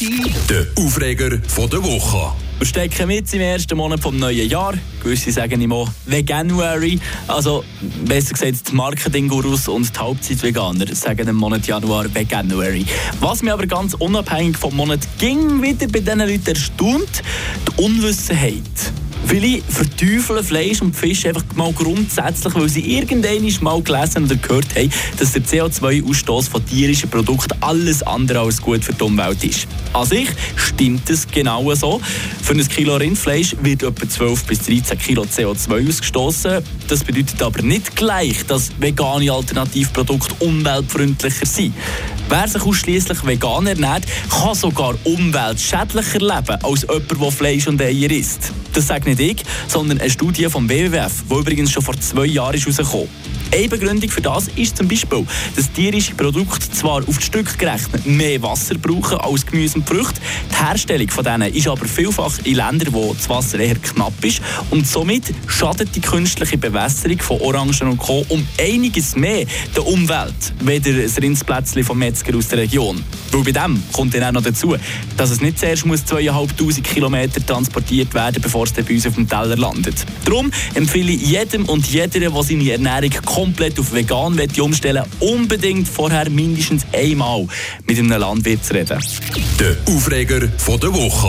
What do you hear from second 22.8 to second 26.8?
irgendwann mal gelesen oder gehört haben, dass der CO2-Ausstoß von